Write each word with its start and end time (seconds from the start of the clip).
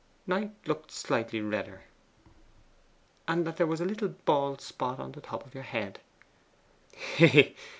Knight 0.25 0.53
looked 0.65 0.89
slightly 0.89 1.41
redder. 1.41 1.83
'And 3.27 3.45
that 3.45 3.57
there 3.57 3.67
was 3.67 3.81
a 3.81 3.85
little 3.85 4.07
bald 4.07 4.59
spot 4.59 4.97
on 4.97 5.11
the 5.11 5.21
top 5.21 5.45
of 5.45 5.53
your 5.53 5.61
head. 5.61 5.99